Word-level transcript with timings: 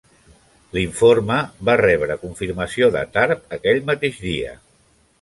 L'informe 0.77 1.37
va 1.69 1.77
rebre 1.83 2.17
confirmació 2.23 2.91
de 2.99 3.07
Tharpe 3.19 3.57
aquell 3.59 3.87
mateix 3.95 4.23
dia. 4.29 4.61